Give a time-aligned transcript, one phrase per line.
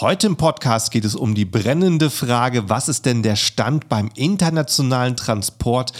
[0.00, 4.10] Heute im Podcast geht es um die brennende Frage, was ist denn der Stand beim
[4.14, 5.92] internationalen Transport?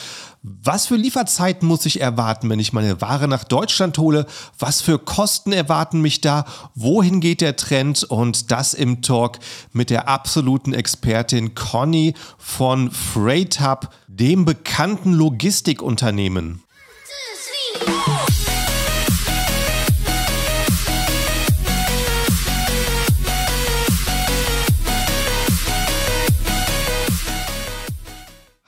[0.42, 4.24] Was für Lieferzeiten muss ich erwarten, wenn ich meine Ware nach Deutschland hole?
[4.58, 6.46] Was für Kosten erwarten mich da?
[6.74, 8.02] Wohin geht der Trend?
[8.04, 9.38] Und das im Talk
[9.74, 16.62] mit der absoluten Expertin Conny von Freight Hub, dem bekannten Logistikunternehmen.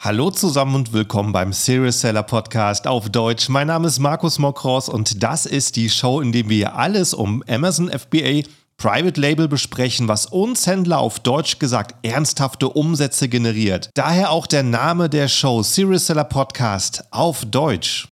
[0.04, 3.48] Hallo zusammen und willkommen beim Serious Seller Podcast auf Deutsch.
[3.48, 7.44] Mein Name ist Markus Mokros und das ist die Show, in der wir alles um
[7.48, 8.42] Amazon FBA
[8.76, 13.90] Private Label besprechen, was uns Händler auf Deutsch gesagt ernsthafte Umsätze generiert.
[13.94, 18.08] Daher auch der Name der Show Serious Seller Podcast auf Deutsch.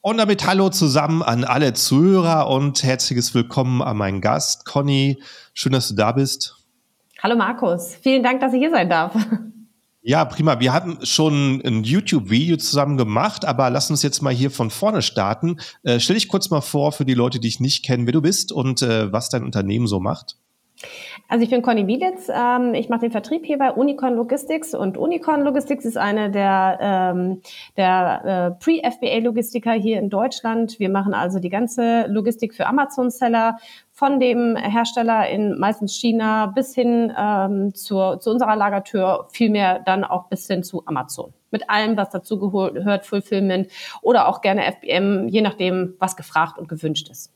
[0.00, 5.22] Und damit hallo zusammen an alle Zuhörer und herzliches Willkommen an meinen Gast Conny.
[5.52, 6.56] Schön, dass du da bist.
[7.22, 9.14] Hallo Markus, vielen Dank, dass ich hier sein darf.
[10.06, 10.60] Ja, prima.
[10.60, 15.00] Wir hatten schon ein YouTube-Video zusammen gemacht, aber lass uns jetzt mal hier von vorne
[15.00, 15.56] starten.
[15.82, 18.20] Äh, stell dich kurz mal vor für die Leute, die dich nicht kennen, wer du
[18.20, 20.36] bist und äh, was dein Unternehmen so macht.
[21.28, 24.98] Also ich bin Conny Bielitz, ähm, ich mache den Vertrieb hier bei Unicorn Logistics und
[24.98, 27.40] Unicorn Logistics ist eine der, ähm,
[27.78, 30.78] der äh, Pre-FBA-Logistiker hier in Deutschland.
[30.78, 33.56] Wir machen also die ganze Logistik für Amazon-Seller
[33.94, 40.02] von dem Hersteller in meistens China bis hin ähm, zur, zu unserer Lagertür, vielmehr dann
[40.02, 41.32] auch bis hin zu Amazon.
[41.52, 43.68] Mit allem, was dazu gehört, Fulfillment
[44.02, 47.30] oder auch gerne FBM, je nachdem, was gefragt und gewünscht ist.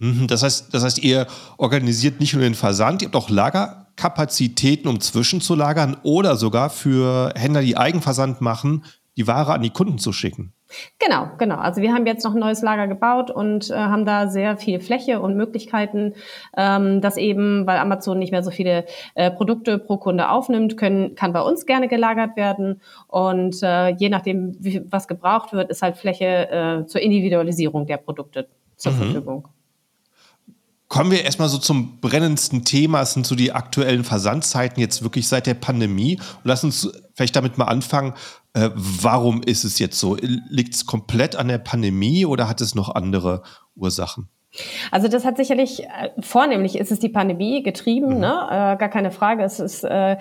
[0.00, 4.88] Mhm, das heißt, das heißt, ihr organisiert nicht nur den Versand, ihr habt auch Lagerkapazitäten,
[4.88, 8.84] um zwischenzulagern oder sogar für Händler, die Eigenversand machen,
[9.16, 10.52] die Ware an die Kunden zu schicken.
[10.98, 11.56] Genau, genau.
[11.56, 14.80] Also wir haben jetzt noch ein neues Lager gebaut und äh, haben da sehr viel
[14.80, 16.14] Fläche und Möglichkeiten,
[16.56, 18.84] ähm, dass eben, weil Amazon nicht mehr so viele
[19.14, 22.80] äh, Produkte pro Kunde aufnimmt, können, kann bei uns gerne gelagert werden.
[23.08, 27.96] Und äh, je nachdem, wie, was gebraucht wird, ist halt Fläche äh, zur Individualisierung der
[27.98, 28.96] Produkte zur mhm.
[28.96, 29.48] Verfügung.
[30.92, 33.00] Kommen wir erstmal so zum brennendsten Thema.
[33.00, 36.18] Es sind so die aktuellen Versandzeiten jetzt wirklich seit der Pandemie.
[36.18, 38.12] Und lass uns vielleicht damit mal anfangen.
[38.52, 40.18] Äh, warum ist es jetzt so?
[40.20, 43.42] Liegt es komplett an der Pandemie oder hat es noch andere
[43.74, 44.28] Ursachen?
[44.90, 48.20] Also das hat sicherlich, äh, vornehmlich ist es die Pandemie getrieben, mhm.
[48.20, 48.46] ne?
[48.50, 49.42] äh, gar keine Frage.
[49.42, 50.18] Es ist, äh,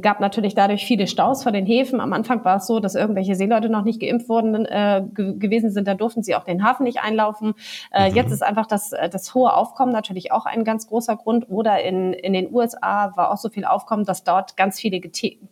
[0.00, 2.00] gab natürlich dadurch viele Staus vor den Häfen.
[2.00, 5.88] Am Anfang war es so, dass irgendwelche Seeleute noch nicht geimpft worden äh, gewesen sind.
[5.88, 7.54] Da durften sie auch den Hafen nicht einlaufen.
[7.90, 8.16] Äh, mhm.
[8.16, 11.46] Jetzt ist einfach das, äh, das hohe Aufkommen natürlich auch ein ganz großer Grund.
[11.48, 15.00] Oder in, in den USA war auch so viel Aufkommen, dass dort ganz viele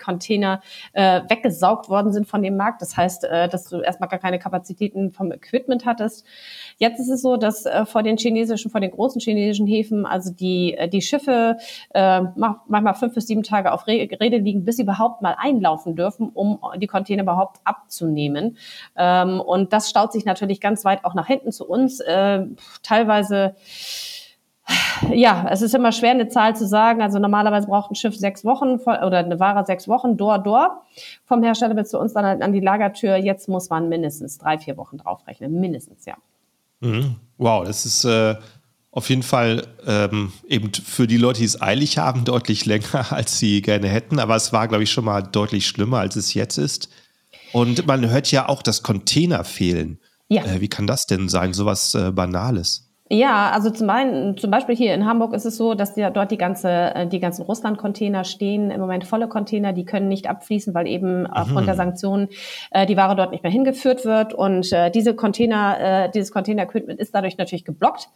[0.02, 0.60] Container
[0.92, 2.80] äh, weggesaugt worden sind von dem Markt.
[2.80, 6.24] Das heißt, äh, dass du erstmal gar keine Kapazitäten vom Equipment hattest.
[6.80, 10.32] Jetzt ist es so, dass äh, vor den chinesischen, vor den großen chinesischen Häfen, also
[10.32, 11.58] die, äh, die Schiffe
[11.90, 16.30] äh, manchmal fünf bis sieben Tage auf Rede liegen, bis sie überhaupt mal einlaufen dürfen,
[16.30, 18.56] um die Container überhaupt abzunehmen.
[18.96, 22.00] Ähm, und das staut sich natürlich ganz weit auch nach hinten zu uns.
[22.00, 22.46] Äh,
[22.82, 23.56] teilweise
[25.12, 27.02] ja, es ist immer schwer, eine Zahl zu sagen.
[27.02, 30.82] Also normalerweise braucht ein Schiff sechs Wochen oder eine Ware sechs Wochen, Door, Door,
[31.24, 33.16] vom Hersteller bis zu uns dann an die Lagertür.
[33.16, 35.60] Jetzt muss man mindestens drei, vier Wochen draufrechnen.
[35.60, 36.14] Mindestens, ja.
[36.80, 37.16] Mhm.
[37.38, 38.36] Wow, das ist äh,
[38.90, 43.38] auf jeden Fall ähm, eben für die Leute, die es eilig haben, deutlich länger, als
[43.38, 44.18] sie gerne hätten.
[44.18, 46.88] Aber es war, glaube ich, schon mal deutlich schlimmer, als es jetzt ist.
[47.52, 49.98] Und man hört ja auch, dass Container fehlen.
[50.28, 50.44] Ja.
[50.44, 52.89] Äh, wie kann das denn sein, sowas äh, Banales?
[53.12, 56.30] Ja, also zum, einen, zum Beispiel hier in Hamburg ist es so, dass die, dort
[56.30, 60.74] die, ganze, äh, die ganzen Russland-Container stehen, im Moment volle Container, die können nicht abfließen,
[60.74, 61.26] weil eben mhm.
[61.26, 62.28] aufgrund der Sanktionen
[62.70, 64.32] äh, die Ware dort nicht mehr hingeführt wird.
[64.32, 68.08] Und äh, diese Container, äh, dieses Container-Equipment ist dadurch natürlich geblockt.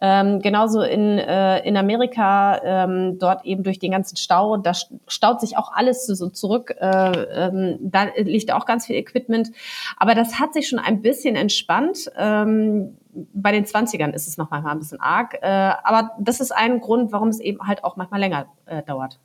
[0.00, 4.72] Ähm, genauso in, äh, in Amerika, ähm, dort eben durch den ganzen Stau, da
[5.06, 6.74] staut sich auch alles so zurück.
[6.80, 9.52] Äh, ähm, da liegt auch ganz viel Equipment.
[9.98, 12.10] Aber das hat sich schon ein bisschen entspannt.
[12.18, 15.34] Ähm, bei den 20ern ist es noch mal ein bisschen arg.
[15.42, 19.18] Äh, aber das ist ein Grund, warum es eben halt auch manchmal länger äh, dauert.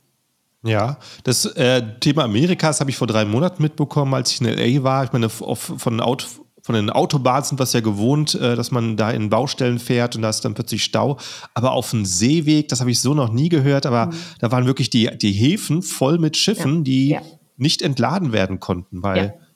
[0.64, 4.82] Ja, das äh, Thema Amerikas habe ich vor drei Monaten mitbekommen, als ich in LA
[4.82, 5.04] war.
[5.04, 6.26] Ich meine, auf, von Auto,
[6.62, 10.16] von den Autobahnen sind wir es ja gewohnt, äh, dass man da in Baustellen fährt
[10.16, 11.16] und da ist dann plötzlich Stau.
[11.54, 14.18] Aber auf dem Seeweg, das habe ich so noch nie gehört, aber mhm.
[14.40, 16.82] da waren wirklich die, die Häfen voll mit Schiffen, ja.
[16.82, 17.20] die ja.
[17.56, 19.26] nicht entladen werden konnten, weil.
[19.26, 19.47] Ja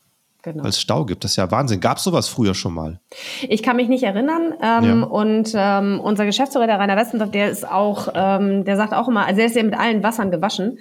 [0.43, 0.65] Genau.
[0.65, 1.23] Weil es Stau gibt.
[1.23, 1.79] Das ist ja Wahnsinn.
[1.79, 3.01] Gab es sowas früher schon mal?
[3.49, 4.55] Ich kann mich nicht erinnern.
[4.61, 5.07] Ähm, ja.
[5.07, 9.25] Und ähm, unser Geschäftsführer, der Rainer Westendorf, der ist auch, ähm, der sagt auch immer,
[9.25, 10.79] also er ist ja mit allen Wassern gewaschen,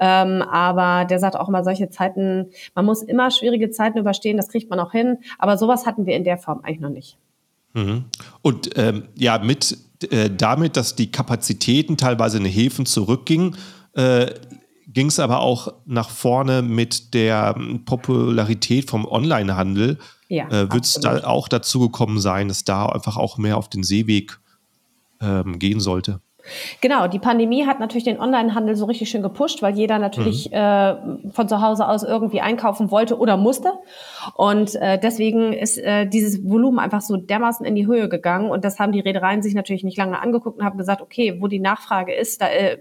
[0.00, 4.48] ähm, aber der sagt auch immer, solche Zeiten, man muss immer schwierige Zeiten überstehen, das
[4.48, 5.18] kriegt man auch hin.
[5.38, 7.16] Aber sowas hatten wir in der Form eigentlich noch nicht.
[7.74, 8.06] Mhm.
[8.42, 9.78] Und ähm, ja, mit
[10.10, 13.56] äh, damit, dass die Kapazitäten teilweise in den Häfen zurückgingen,
[13.94, 14.26] äh,
[14.94, 19.98] ging es aber auch nach vorne mit der ähm, Popularität vom Onlinehandel.
[20.28, 23.68] Ja, äh, Wird es da auch dazu gekommen sein, dass da einfach auch mehr auf
[23.68, 24.40] den Seeweg
[25.20, 26.20] ähm, gehen sollte?
[26.80, 30.56] Genau, die Pandemie hat natürlich den Onlinehandel so richtig schön gepusht, weil jeder natürlich mhm.
[30.56, 33.72] äh, von zu Hause aus irgendwie einkaufen wollte oder musste.
[34.34, 38.50] Und äh, deswegen ist äh, dieses Volumen einfach so dermaßen in die Höhe gegangen.
[38.50, 41.48] Und das haben die Reedereien sich natürlich nicht lange angeguckt und haben gesagt, okay, wo
[41.48, 42.78] die Nachfrage ist, da äh,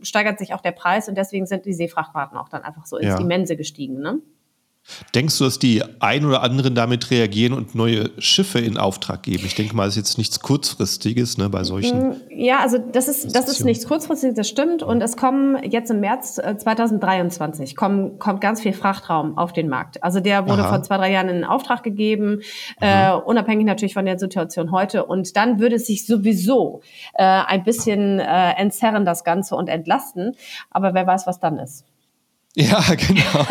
[0.00, 3.14] steigert sich auch der Preis und deswegen sind die Seefrachtfahrten auch dann einfach so ins
[3.14, 3.20] ja.
[3.20, 4.00] Immense gestiegen.
[4.00, 4.20] Ne?
[5.14, 9.44] Denkst du, dass die ein oder anderen damit reagieren und neue Schiffe in Auftrag geben?
[9.44, 12.10] Ich denke mal, das ist jetzt nichts Kurzfristiges ne, bei solchen.
[12.10, 14.82] Mm, ja, also das ist, das ist nichts Kurzfristiges, das stimmt.
[14.82, 19.68] Und es kommen jetzt im März 2023 äh, kommen, kommt ganz viel Frachtraum auf den
[19.68, 20.02] Markt.
[20.04, 20.68] Also der wurde Aha.
[20.68, 22.40] vor zwei, drei Jahren in Auftrag gegeben,
[22.80, 25.04] äh, unabhängig natürlich von der Situation heute.
[25.04, 26.82] Und dann würde es sich sowieso
[27.14, 30.36] äh, ein bisschen äh, entzerren, das Ganze und entlasten.
[30.70, 31.84] Aber wer weiß, was dann ist.
[32.56, 33.46] Ja, genau.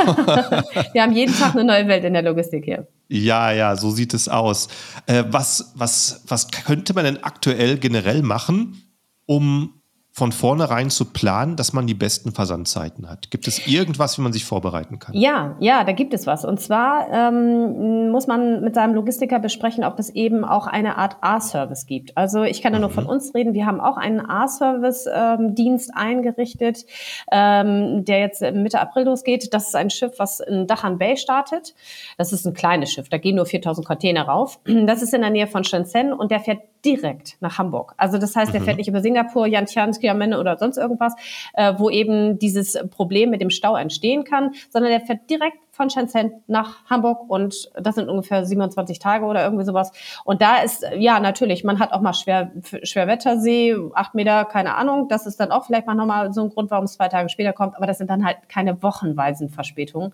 [0.94, 2.88] Wir haben jeden Tag eine neue Welt in der Logistik hier.
[3.07, 4.68] Ja, ja, so sieht es aus.
[5.06, 8.81] Äh, was, was, was könnte man denn aktuell generell machen,
[9.28, 9.81] um
[10.15, 13.31] von vornherein zu planen, dass man die besten Versandzeiten hat?
[13.31, 15.13] Gibt es irgendwas, wie man sich vorbereiten kann?
[15.13, 16.45] Ja, ja, da gibt es was.
[16.45, 21.17] Und zwar ähm, muss man mit seinem Logistiker besprechen, ob es eben auch eine Art
[21.19, 22.15] A-Service gibt.
[22.15, 22.94] Also ich kann ja nur mhm.
[22.94, 23.53] von uns reden.
[23.53, 26.85] Wir haben auch einen A-Service-Dienst ähm, eingerichtet,
[27.29, 29.53] ähm, der jetzt Mitte April losgeht.
[29.53, 31.75] Das ist ein Schiff, was in Dachan Bay startet.
[32.17, 33.09] Das ist ein kleines Schiff.
[33.09, 34.62] Da gehen nur 4000 Container rauf.
[34.85, 37.94] Das ist in der Nähe von Shenzhen und der fährt direkt nach Hamburg.
[37.98, 38.66] Also das heißt, der mhm.
[38.66, 41.14] fährt nicht über Singapur, Yantian, Skiamende oder sonst irgendwas,
[41.54, 45.89] äh, wo eben dieses Problem mit dem Stau entstehen kann, sondern der fährt direkt von
[45.89, 49.92] Shenzhen nach Hamburg und das sind ungefähr 27 Tage oder irgendwie sowas.
[50.24, 52.51] Und da ist, ja, natürlich, man hat auch mal schwer,
[52.83, 55.10] Schwerwettersee, acht Meter, keine Ahnung.
[55.10, 57.51] Das ist dann auch vielleicht mal nochmal so ein Grund, warum es zwei Tage später
[57.51, 57.75] kommt.
[57.75, 60.13] Aber das sind dann halt keine wochenweisen Verspätungen.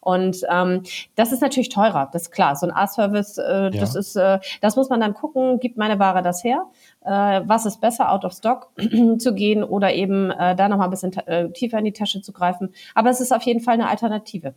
[0.00, 0.82] Und ähm,
[1.14, 2.56] das ist natürlich teurer, das ist klar.
[2.56, 3.70] So ein A-Service, äh, ja.
[3.70, 6.64] das ist, äh, das muss man dann gucken, gibt meine Ware das her?
[7.04, 8.70] Äh, was ist besser, out of stock
[9.18, 12.32] zu gehen oder eben äh, da nochmal ein bisschen äh, tiefer in die Tasche zu
[12.32, 12.72] greifen.
[12.94, 14.54] Aber es ist auf jeden Fall eine Alternative.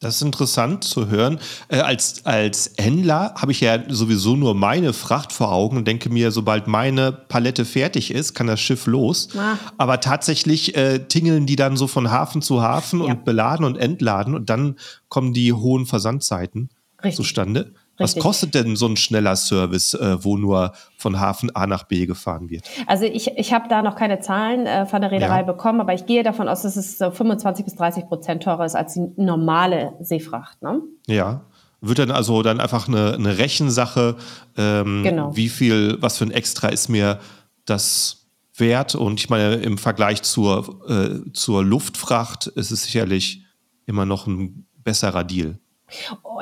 [0.00, 1.38] Das ist interessant zu hören.
[1.68, 6.08] Äh, als, als Händler habe ich ja sowieso nur meine Fracht vor Augen und denke
[6.08, 9.28] mir, sobald meine Palette fertig ist, kann das Schiff los.
[9.36, 9.58] Ah.
[9.76, 13.06] Aber tatsächlich äh, tingeln die dann so von Hafen zu Hafen ja.
[13.08, 14.76] und beladen und entladen und dann
[15.10, 16.70] kommen die hohen Versandzeiten
[17.04, 17.16] Richtig.
[17.16, 17.74] zustande.
[18.00, 22.06] Was kostet denn so ein schneller Service, äh, wo nur von Hafen A nach B
[22.06, 22.64] gefahren wird?
[22.86, 25.42] Also ich, ich habe da noch keine Zahlen äh, von der Reederei ja.
[25.42, 28.74] bekommen, aber ich gehe davon aus, dass es so 25 bis 30 Prozent teurer ist
[28.74, 30.60] als die normale Seefracht.
[30.62, 30.80] Ne?
[31.06, 31.42] Ja.
[31.82, 34.16] Wird dann also dann einfach eine, eine Rechensache,
[34.56, 35.34] ähm, genau.
[35.34, 37.20] wie viel, was für ein Extra ist mir
[37.64, 38.94] das wert?
[38.94, 43.44] Und ich meine, im Vergleich zur, äh, zur Luftfracht ist es sicherlich
[43.86, 45.58] immer noch ein besserer Deal.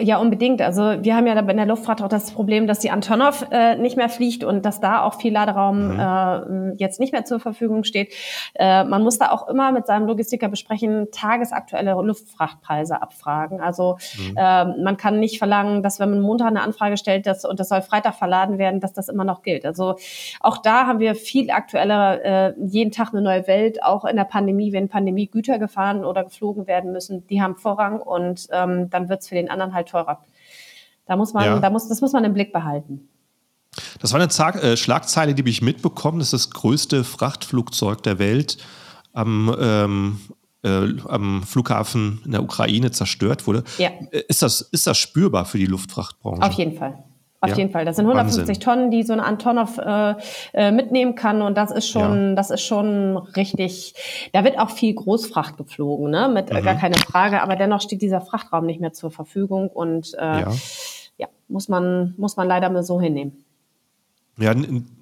[0.01, 0.61] Ja, unbedingt.
[0.63, 3.97] Also wir haben ja in der Luftfahrt auch das Problem, dass die Antonov äh, nicht
[3.97, 6.01] mehr fliegt und dass da auch viel Laderaum mhm.
[6.01, 8.13] äh, jetzt nicht mehr zur Verfügung steht.
[8.55, 13.61] Äh, man muss da auch immer mit seinem Logistiker besprechen, tagesaktuelle Luftfrachtpreise abfragen.
[13.61, 14.37] Also mhm.
[14.37, 17.69] äh, man kann nicht verlangen, dass wenn man Montag eine Anfrage stellt dass, und das
[17.69, 19.65] soll Freitag verladen werden, dass das immer noch gilt.
[19.67, 19.97] Also
[20.41, 23.83] auch da haben wir viel aktueller, äh, jeden Tag eine neue Welt.
[23.83, 28.49] Auch in der Pandemie, wenn Pandemiegüter gefahren oder geflogen werden müssen, die haben Vorrang und
[28.53, 30.25] ähm, dann wird es für den anderen halt teurer.
[31.07, 31.59] Da muss man, ja.
[31.59, 33.09] da muss, das muss man im Blick behalten.
[34.01, 36.19] Das war eine Zag äh, Schlagzeile, die habe ich mitbekommen.
[36.19, 38.59] Das ist das größte Frachtflugzeug der Welt
[39.13, 40.21] am, ähm,
[40.63, 43.65] äh, am Flughafen in der Ukraine zerstört wurde.
[43.79, 43.91] Ja.
[44.11, 46.43] Äh, ist, das, ist das spürbar für die Luftfrachtbranche?
[46.43, 47.03] Auf jeden Fall.
[47.41, 47.57] Auf ja.
[47.57, 47.85] jeden Fall.
[47.85, 48.61] Das sind 150 Wahnsinn.
[48.61, 50.15] Tonnen, die so ein Antonov äh,
[50.55, 51.41] äh, mitnehmen kann.
[51.41, 52.35] Und das ist schon, ja.
[52.35, 53.95] das ist schon richtig.
[54.33, 56.29] Da wird auch viel Großfracht geflogen, ne?
[56.29, 56.65] Mit äh, mhm.
[56.65, 57.41] gar keine Frage.
[57.41, 59.69] Aber dennoch steht dieser Frachtraum nicht mehr zur Verfügung.
[59.69, 60.53] Und äh, ja.
[61.19, 63.45] ja, muss man, muss man leider mal so hinnehmen.
[64.37, 64.53] Ja,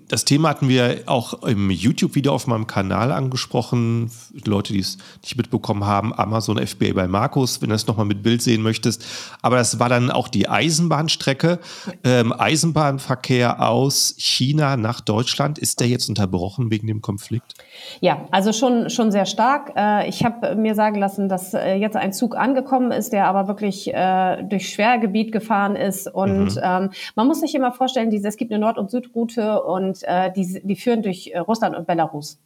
[0.08, 4.10] das Thema hatten wir auch im YouTube-Video auf meinem Kanal angesprochen.
[4.44, 8.22] Leute, die es nicht mitbekommen haben, Amazon FBA bei Markus, wenn du es nochmal mit
[8.22, 9.04] Bild sehen möchtest.
[9.42, 11.58] Aber das war dann auch die Eisenbahnstrecke.
[12.04, 15.58] Ähm, Eisenbahnverkehr aus China nach Deutschland.
[15.58, 17.54] Ist der jetzt unterbrochen wegen dem Konflikt?
[18.00, 19.72] Ja, also schon, schon sehr stark.
[19.76, 23.48] Äh, ich habe mir sagen lassen, dass äh, jetzt ein Zug angekommen ist, der aber
[23.48, 26.06] wirklich äh, durch Schwergebiet gefahren ist.
[26.06, 26.60] Und mhm.
[26.62, 30.32] ähm, man muss sich immer vorstellen, diese, es gibt eine Nord- und Südroute und äh,
[30.32, 32.40] die, die führen durch äh, Russland und Belarus.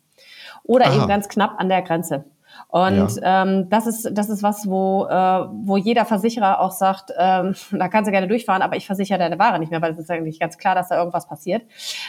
[0.62, 0.96] Oder Aha.
[0.96, 2.24] eben ganz knapp an der Grenze.
[2.70, 3.42] Und ja.
[3.42, 7.88] ähm, das ist das ist was, wo äh, wo jeder Versicherer auch sagt, ähm, da
[7.88, 10.38] kannst du gerne durchfahren, aber ich versichere deine Ware nicht mehr, weil es ist eigentlich
[10.38, 11.62] ganz klar, dass da irgendwas passiert.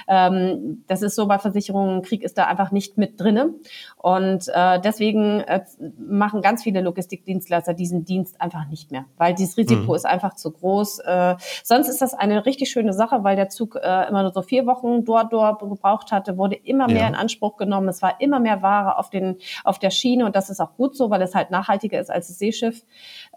[0.07, 3.55] Ähm, das ist so bei Versicherungen, Krieg ist da einfach nicht mit drinne
[3.97, 5.61] und äh, deswegen äh,
[5.97, 9.95] machen ganz viele Logistikdienstleister diesen Dienst einfach nicht mehr, weil dieses Risiko mhm.
[9.95, 10.99] ist einfach zu groß.
[10.99, 14.43] Äh, sonst ist das eine richtig schöne Sache, weil der Zug äh, immer nur so
[14.43, 17.07] vier Wochen dort dort gebraucht hatte, wurde immer mehr ja.
[17.07, 17.87] in Anspruch genommen.
[17.87, 20.95] Es war immer mehr Ware auf den auf der Schiene und das ist auch gut
[20.95, 22.83] so, weil es halt nachhaltiger ist als das Seeschiff,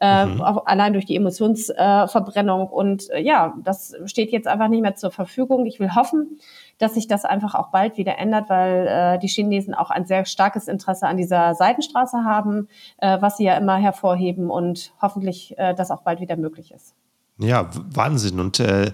[0.00, 0.42] äh, mhm.
[0.42, 2.68] allein durch die Emissionsverbrennung.
[2.68, 5.66] Äh, und äh, ja, das steht jetzt einfach nicht mehr zur Verfügung.
[5.66, 6.38] Ich will hoffen,
[6.78, 10.24] dass sich das einfach auch bald wieder ändert, weil äh, die Chinesen auch ein sehr
[10.24, 12.68] starkes Interesse an dieser Seitenstraße haben,
[12.98, 16.94] äh, was sie ja immer hervorheben und hoffentlich äh, das auch bald wieder möglich ist.
[17.38, 18.38] Ja, Wahnsinn.
[18.38, 18.92] Und äh,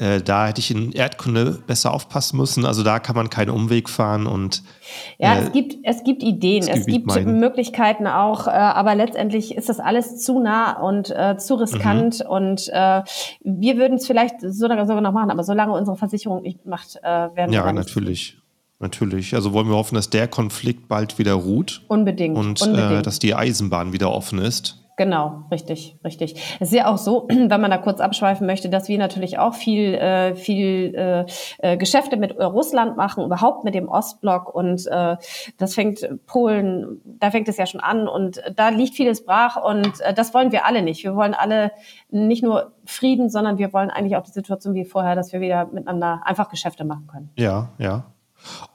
[0.00, 2.64] äh, da hätte ich in Erdkunde besser aufpassen müssen.
[2.64, 4.62] Also da kann man keinen Umweg fahren und
[5.18, 7.38] ja, äh, es gibt es gibt Ideen, es gibt meiden.
[7.38, 12.30] Möglichkeiten auch, äh, aber letztendlich ist das alles zu nah und äh, zu riskant mhm.
[12.30, 13.02] und äh,
[13.42, 17.50] wir würden es vielleicht sogar sogar noch machen, aber solange unsere Versicherung nicht macht, werden
[17.50, 18.38] wir ja natürlich.
[18.78, 19.34] Natürlich.
[19.34, 21.82] Also wollen wir hoffen, dass der Konflikt bald wieder ruht.
[21.88, 22.38] Unbedingt.
[22.38, 23.06] Und Unbedingt.
[23.06, 24.79] Dass die Eisenbahn wieder offen ist.
[24.96, 26.56] Genau, richtig, richtig.
[26.60, 29.54] Es ist ja auch so, wenn man da kurz abschweifen möchte, dass wir natürlich auch
[29.54, 31.24] viel, äh, viel äh,
[31.58, 35.16] äh, Geschäfte mit Russland machen, überhaupt mit dem Ostblock und äh,
[35.56, 40.00] das fängt Polen, da fängt es ja schon an und da liegt vieles brach und
[40.00, 41.02] äh, das wollen wir alle nicht.
[41.02, 41.72] Wir wollen alle
[42.10, 45.66] nicht nur Frieden, sondern wir wollen eigentlich auch die Situation wie vorher, dass wir wieder
[45.66, 47.30] miteinander einfach Geschäfte machen können.
[47.36, 48.04] Ja, ja.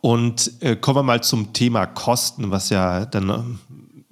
[0.02, 3.60] Und äh, kommen wir mal zum Thema Kosten, was ja dann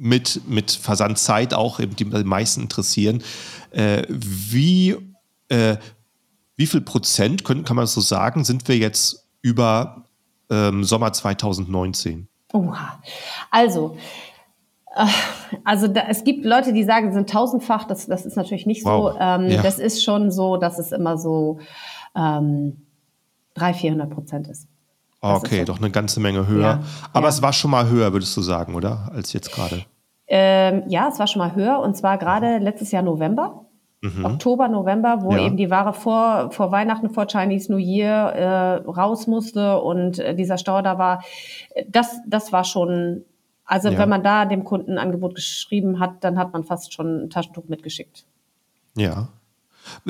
[0.03, 3.23] mit, mit Versandzeit auch die, die meisten interessieren.
[3.71, 4.97] Äh, wie,
[5.47, 5.77] äh,
[6.57, 10.05] wie viel Prozent, können, kann man das so sagen, sind wir jetzt über
[10.49, 12.27] ähm, Sommer 2019?
[12.51, 13.01] Oha.
[13.49, 13.97] Also,
[14.95, 15.07] äh,
[15.63, 17.85] also da, es gibt Leute, die sagen, sind tausendfach.
[17.85, 19.13] Das, das ist natürlich nicht wow.
[19.13, 19.19] so.
[19.19, 19.61] Ähm, ja.
[19.61, 21.59] Das ist schon so, dass es immer so
[22.13, 22.85] ähm,
[23.55, 24.67] 300, 400 Prozent ist.
[25.21, 25.65] Okay, so.
[25.65, 26.61] doch eine ganze Menge höher.
[26.61, 26.83] Ja,
[27.13, 27.29] Aber ja.
[27.29, 29.09] es war schon mal höher, würdest du sagen, oder?
[29.13, 29.85] Als jetzt gerade.
[30.35, 33.67] Ähm, ja, es war schon mal höher und zwar gerade letztes Jahr November.
[34.01, 34.25] Mhm.
[34.25, 35.45] Oktober, November, wo ja.
[35.45, 40.33] eben die Ware vor, vor Weihnachten, vor Chinese New Year äh, raus musste und äh,
[40.33, 41.23] dieser Stau da war.
[41.87, 43.23] Das, das war schon,
[43.63, 43.99] also ja.
[43.99, 47.29] wenn man da dem Kunden ein Angebot geschrieben hat, dann hat man fast schon ein
[47.29, 48.25] Taschentuch mitgeschickt.
[48.97, 49.27] Ja.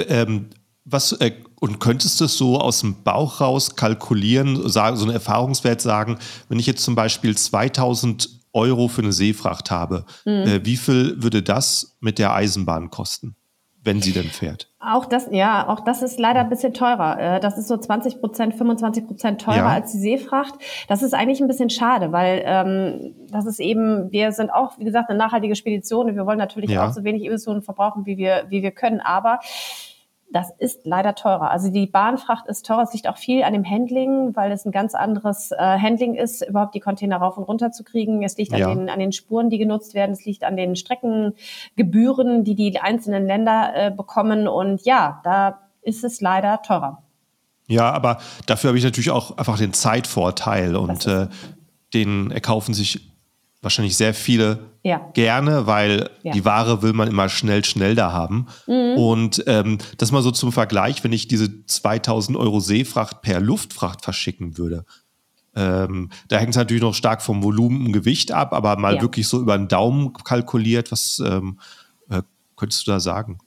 [0.07, 0.51] Ähm,
[0.85, 5.13] was, äh, und könntest du es so aus dem Bauch raus kalkulieren, sagen, so einen
[5.13, 10.31] Erfahrungswert sagen, wenn ich jetzt zum Beispiel 2000 Euro für eine Seefracht habe, mhm.
[10.31, 13.35] äh, wie viel würde das mit der Eisenbahn kosten?
[13.83, 14.69] wenn sie denn fährt.
[14.79, 17.19] Auch das, ja, auch das ist leider ein bisschen teurer.
[17.19, 19.67] Äh, das ist so 20 Prozent, 25 Prozent teurer ja.
[19.67, 20.53] als die Seefracht.
[20.87, 24.85] Das ist eigentlich ein bisschen schade, weil ähm, das ist eben, wir sind auch, wie
[24.85, 26.87] gesagt, eine nachhaltige Spedition und wir wollen natürlich ja.
[26.87, 29.01] auch so wenig Emissionen verbrauchen, wie wir, wie wir können.
[29.01, 29.39] Aber
[30.33, 31.51] das ist leider teurer.
[31.51, 32.81] Also die Bahnfracht ist teurer.
[32.81, 36.45] Es liegt auch viel an dem Handling, weil es ein ganz anderes äh, Handling ist,
[36.45, 38.23] überhaupt die Container rauf und runter zu kriegen.
[38.23, 38.67] Es liegt ja.
[38.67, 40.11] an, den, an den Spuren, die genutzt werden.
[40.11, 44.47] Es liegt an den Streckengebühren, die die einzelnen Länder äh, bekommen.
[44.47, 47.03] Und ja, da ist es leider teurer.
[47.67, 51.27] Ja, aber dafür habe ich natürlich auch einfach den Zeitvorteil und äh,
[51.93, 53.12] den erkaufen sich
[53.63, 55.09] wahrscheinlich sehr viele ja.
[55.13, 56.33] gerne, weil ja.
[56.33, 58.47] die Ware will man immer schnell, schnell da haben.
[58.67, 58.97] Mhm.
[58.97, 64.03] Und ähm, das mal so zum Vergleich, wenn ich diese 2000 Euro Seefracht per Luftfracht
[64.03, 64.85] verschicken würde.
[65.55, 69.01] Ähm, da hängt es natürlich noch stark vom Volumen und Gewicht ab, aber mal ja.
[69.01, 71.59] wirklich so über den Daumen kalkuliert, was ähm,
[72.09, 72.23] äh,
[72.55, 73.37] könntest du da sagen?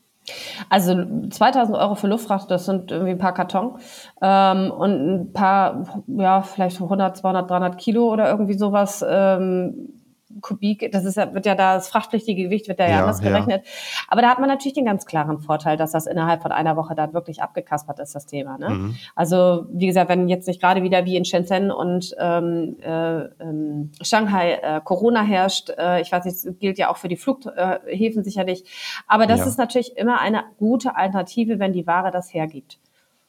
[0.68, 3.78] Also 2000 Euro für Luftfracht, das sind irgendwie ein paar Karton
[4.22, 9.04] ähm, und ein paar, ja, vielleicht 100, 200, 300 Kilo oder irgendwie sowas.
[9.08, 9.95] Ähm,
[10.40, 13.64] Kubik, das ist, wird ja da, das frachtpflichtige Gewicht wird ja, ja anders gerechnet.
[13.64, 13.72] Ja.
[14.08, 16.96] Aber da hat man natürlich den ganz klaren Vorteil, dass das innerhalb von einer Woche
[16.96, 18.58] dann wirklich abgekaspert ist, das Thema.
[18.58, 18.70] Ne?
[18.70, 18.96] Mhm.
[19.14, 23.92] Also, wie gesagt, wenn jetzt nicht gerade wieder wie in Shenzhen und ähm, äh, ähm,
[24.02, 28.24] Shanghai äh, Corona herrscht, äh, ich weiß nicht, das gilt ja auch für die Flughäfen
[28.24, 28.64] sicherlich,
[29.06, 29.46] aber das ja.
[29.46, 32.78] ist natürlich immer eine gute Alternative, wenn die Ware das hergibt.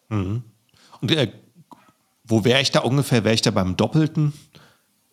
[0.09, 0.43] Mhm.
[1.01, 1.27] Und äh,
[2.23, 3.23] wo wäre ich da ungefähr?
[3.23, 4.33] Wäre ich da beim Doppelten?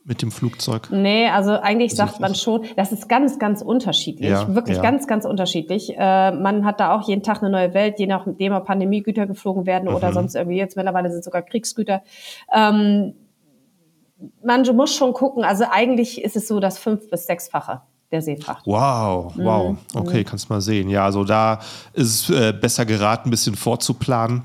[0.04, 0.88] Mit dem Flugzeug?
[0.90, 4.30] Nee, also eigentlich also sagt man schon, das ist ganz, ganz unterschiedlich.
[4.30, 4.82] Ja, wirklich ja.
[4.82, 5.94] ganz, ganz unterschiedlich.
[5.96, 9.66] Äh, man hat da auch jeden Tag eine neue Welt, je nachdem, ob Pandemiegüter geflogen
[9.66, 9.96] werden mhm.
[9.96, 10.58] oder sonst irgendwie.
[10.58, 12.02] Jetzt mittlerweile sind sogar Kriegsgüter.
[12.54, 13.14] Ähm,
[14.44, 17.80] man muss schon gucken, also eigentlich ist es so das fünf- bis sechsfache
[18.11, 18.66] der Seefracht.
[18.66, 19.70] Wow, wow.
[19.73, 19.78] Mhm.
[19.94, 20.25] Okay, mhm.
[20.25, 20.88] kannst mal sehen.
[20.88, 21.61] Ja, also da
[21.94, 24.44] ist es äh, besser geraten, ein bisschen vorzuplanen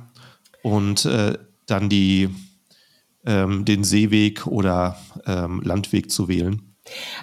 [0.64, 1.38] und äh,
[1.68, 2.30] dann die
[3.26, 4.96] ähm, den Seeweg oder
[5.26, 6.70] ähm, Landweg zu wählen.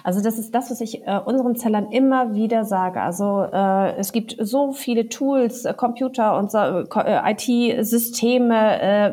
[0.03, 3.01] Also das ist das, was ich äh, unseren Zellern immer wieder sage.
[3.01, 9.11] Also äh, es gibt so viele Tools, äh, Computer und so, äh, IT-Systeme, äh,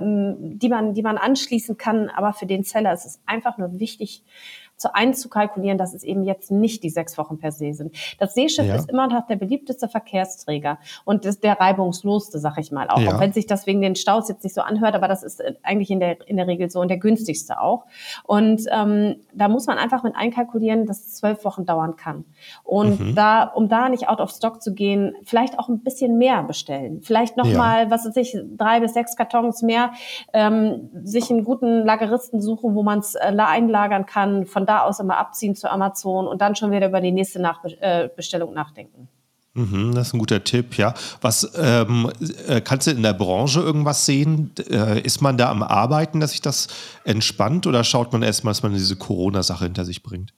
[0.56, 2.08] die man, die man anschließen kann.
[2.10, 4.22] Aber für den Zeller ist es einfach nur wichtig,
[4.76, 7.94] zu einzukalkulieren, dass es eben jetzt nicht die sechs Wochen per se sind.
[8.18, 8.74] Das Seeschiff ja.
[8.74, 12.98] ist immer noch der beliebteste Verkehrsträger und ist der reibungslosste, sag ich mal auch.
[12.98, 13.14] Ja.
[13.14, 15.54] Auch wenn sich das wegen den Staus jetzt nicht so anhört, aber das ist äh,
[15.62, 17.86] eigentlich in der, in der Regel so und der günstigste auch.
[18.24, 22.24] Und ähm, da muss man einfach mit einkalkulieren, dass es zwölf Wochen dauern kann.
[22.62, 23.14] Und mhm.
[23.14, 27.00] da, um da nicht out of stock zu gehen, vielleicht auch ein bisschen mehr bestellen.
[27.02, 27.90] Vielleicht nochmal, ja.
[27.90, 29.92] was weiß ich, drei bis sechs Kartons mehr,
[30.32, 35.00] ähm, sich einen guten Lageristen suchen, wo man es äh, einlagern kann, von da aus
[35.00, 39.08] immer abziehen zu Amazon und dann schon wieder über die nächste Nachbestellung äh, nachdenken.
[39.56, 40.94] Mhm, das ist ein guter Tipp, ja.
[41.20, 42.10] Was ähm,
[42.48, 44.50] äh, kannst du in der Branche irgendwas sehen?
[44.68, 46.66] Äh, ist man da am Arbeiten, dass sich das
[47.04, 50.34] entspannt oder schaut man erstmal, dass man diese Corona-Sache hinter sich bringt?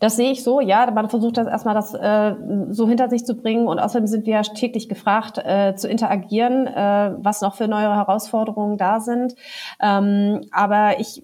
[0.00, 0.90] Das sehe ich so, ja.
[0.90, 2.34] Man versucht das erstmal das äh,
[2.70, 6.66] so hinter sich zu bringen und außerdem sind wir ja täglich gefragt, äh, zu interagieren,
[6.66, 9.36] äh, was noch für neue Herausforderungen da sind.
[9.80, 11.22] Ähm, aber ich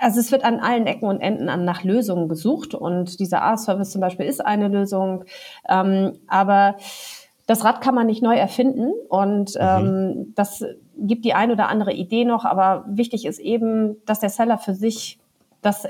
[0.00, 3.90] also es wird an allen Ecken und Enden an nach Lösungen gesucht und dieser A-Service
[3.90, 5.24] zum Beispiel ist eine Lösung,
[5.68, 6.76] ähm, aber
[7.46, 9.60] das Rad kann man nicht neu erfinden und mhm.
[9.60, 10.64] ähm, das
[10.96, 14.74] gibt die ein oder andere Idee noch, aber wichtig ist eben, dass der Seller für
[14.74, 15.18] sich
[15.60, 15.86] das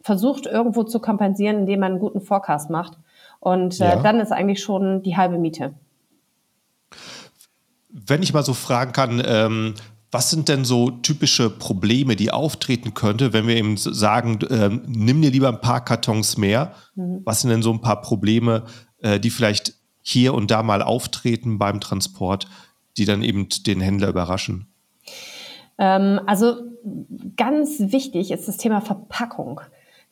[0.00, 2.98] versucht irgendwo zu kompensieren, indem man einen guten Forecast macht
[3.40, 3.96] und äh, ja.
[3.96, 5.74] dann ist eigentlich schon die halbe Miete.
[7.88, 9.74] Wenn ich mal so fragen kann, ähm,
[10.14, 15.20] was sind denn so typische Probleme, die auftreten könnte, wenn wir eben sagen, äh, nimm
[15.20, 16.72] dir lieber ein paar Kartons mehr?
[16.94, 17.22] Mhm.
[17.24, 18.62] Was sind denn so ein paar Probleme,
[19.02, 22.46] äh, die vielleicht hier und da mal auftreten beim Transport,
[22.96, 24.68] die dann eben den Händler überraschen?
[25.78, 26.58] Ähm, also
[27.36, 29.62] ganz wichtig ist das Thema Verpackung.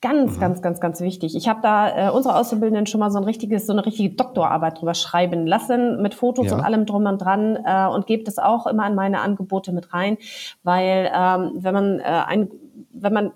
[0.02, 0.40] Ganz, mhm.
[0.40, 1.37] ganz, ganz, ganz wichtig.
[1.37, 4.80] Ich habe da äh, unsere Auszubildenden schon mal so ein richtiges, so eine richtige Doktorarbeit
[4.80, 6.54] drüber schreiben lassen, mit Fotos ja.
[6.54, 9.94] und allem drum und dran äh, und gebe das auch immer in meine Angebote mit
[9.94, 10.18] rein,
[10.64, 12.50] weil ähm, wenn man äh, ein,
[12.92, 13.32] wenn man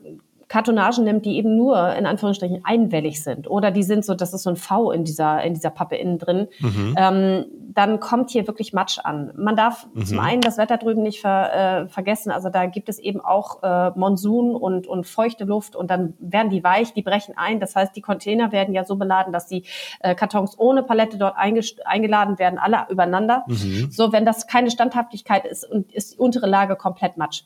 [0.48, 4.42] Kartonagen nimmt, die eben nur in Anführungsstrichen einwellig sind oder die sind so, das ist
[4.42, 6.94] so ein V in dieser in dieser Pappe innen drin, mhm.
[6.98, 7.44] ähm,
[7.74, 9.32] dann kommt hier wirklich Matsch an.
[9.36, 10.06] Man darf mhm.
[10.06, 13.62] zum einen das Wetter drüben nicht ver, äh, vergessen, also da gibt es eben auch
[13.62, 17.60] äh, Monsun und und feuchte Luft und dann werden die weich, die brechen ein.
[17.60, 19.64] Das heißt, die Container werden ja so beladen, dass die
[20.00, 23.44] äh, Kartons ohne Palette dort eingeladen werden, alle übereinander.
[23.46, 23.90] Mhm.
[23.90, 27.42] So, wenn das keine Standhaftigkeit ist und ist die untere Lage komplett Matsch.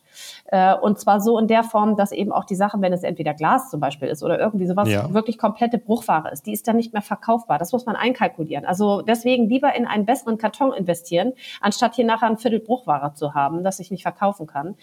[0.47, 3.05] Äh, und zwar so in der Form, dass eben auch die Sachen, wenn wenn es
[3.05, 5.13] entweder Glas zum Beispiel ist oder irgendwie sowas, ja.
[5.15, 7.59] wirklich komplette Bruchware ist, die ist dann nicht mehr verkaufbar.
[7.59, 8.65] Das muss man einkalkulieren.
[8.65, 13.35] Also deswegen lieber in einen besseren Karton investieren, anstatt hier nachher ein Viertel Bruchware zu
[13.35, 14.75] haben, das ich nicht verkaufen kann.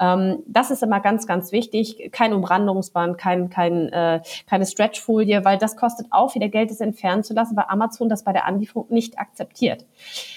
[0.00, 2.10] Ähm, das ist immer ganz, ganz wichtig.
[2.12, 7.24] Kein Umrandungsband, kein, kein, äh, keine Stretchfolie, weil das kostet auch wieder Geld, es entfernen
[7.24, 9.84] zu lassen, weil Amazon das bei der Anlieferung nicht akzeptiert.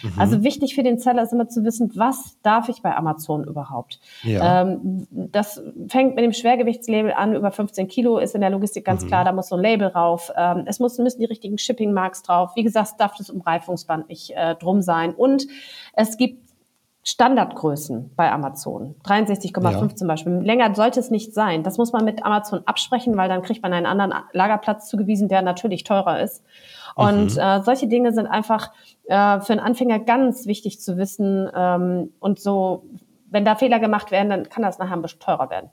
[0.01, 0.13] Mhm.
[0.17, 3.99] Also wichtig für den Seller ist immer zu wissen, was darf ich bei Amazon überhaupt?
[4.23, 4.61] Ja.
[4.61, 9.03] Ähm, das fängt mit dem Schwergewichtslabel an, über 15 Kilo ist in der Logistik ganz
[9.03, 9.07] mhm.
[9.07, 10.31] klar, da muss so ein Label rauf.
[10.35, 12.51] Ähm, es muss, müssen die richtigen Shipping-Marks drauf.
[12.55, 15.13] Wie gesagt, darf das Umreifungsband nicht äh, drum sein.
[15.13, 15.47] Und
[15.93, 16.49] es gibt
[17.03, 18.95] Standardgrößen bei Amazon.
[19.05, 19.95] 63,5 ja.
[19.95, 20.33] zum Beispiel.
[20.33, 21.63] Länger sollte es nicht sein.
[21.63, 25.41] Das muss man mit Amazon absprechen, weil dann kriegt man einen anderen Lagerplatz zugewiesen, der
[25.41, 26.43] natürlich teurer ist.
[26.95, 27.39] Und mhm.
[27.39, 28.71] äh, solche Dinge sind einfach
[29.05, 31.49] äh, für einen Anfänger ganz wichtig zu wissen.
[31.55, 32.83] Ähm, und so,
[33.29, 35.69] wenn da Fehler gemacht werden, dann kann das nachher ein bisschen teurer werden.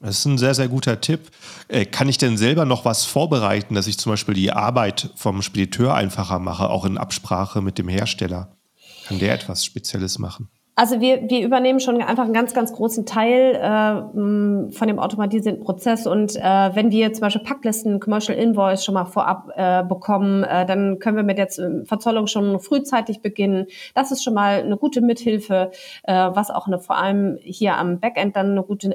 [0.00, 1.30] Das ist ein sehr, sehr guter Tipp.
[1.68, 5.42] Äh, kann ich denn selber noch was vorbereiten, dass ich zum Beispiel die Arbeit vom
[5.42, 8.56] Spediteur einfacher mache, auch in Absprache mit dem Hersteller?
[9.06, 10.48] Kann der etwas Spezielles machen?
[10.76, 15.62] Also wir, wir übernehmen schon einfach einen ganz, ganz großen Teil äh, von dem automatisierten
[15.62, 16.06] Prozess.
[16.06, 20.64] Und äh, wenn wir zum Beispiel Packlisten, Commercial Invoice schon mal vorab äh, bekommen, äh,
[20.64, 21.48] dann können wir mit der
[21.84, 23.66] Verzollung schon frühzeitig beginnen.
[23.94, 25.70] Das ist schon mal eine gute Mithilfe.
[26.04, 28.90] Äh, was auch eine, vor allem hier am Backend dann eine gute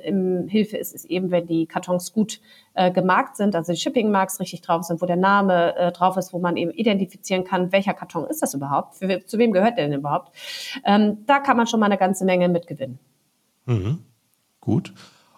[0.47, 2.39] Hilfe ist, ist eben, wenn die Kartons gut
[2.75, 6.33] äh, gemarkt sind, also die Shipping-Marks richtig drauf sind, wo der Name äh, drauf ist,
[6.33, 9.87] wo man eben identifizieren kann, welcher Karton ist das überhaupt, Für, zu wem gehört der
[9.87, 10.35] denn überhaupt.
[10.83, 12.99] Ähm, da kann man schon mal eine ganze Menge mitgewinnen.
[13.65, 13.99] Mhm.
[14.59, 14.93] Gut.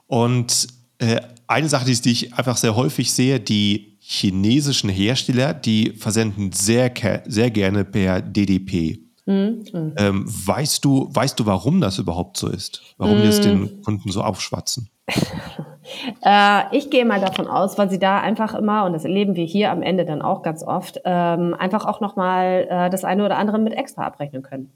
[0.07, 0.67] Und
[0.99, 6.51] äh, eine Sache, die, die ich einfach sehr häufig sehe, die chinesischen Hersteller, die versenden
[6.51, 6.91] sehr,
[7.25, 8.99] sehr gerne per DDP.
[9.25, 9.93] Mhm.
[9.97, 12.81] Ähm, weißt, du, weißt du, warum das überhaupt so ist?
[12.97, 13.21] Warum mhm.
[13.21, 14.89] die es den Kunden so aufschwatzen?
[16.23, 19.45] Äh, ich gehe mal davon aus, weil sie da einfach immer, und das erleben wir
[19.45, 23.37] hier am Ende dann auch ganz oft, ähm, einfach auch nochmal äh, das eine oder
[23.37, 24.71] andere mit extra abrechnen können.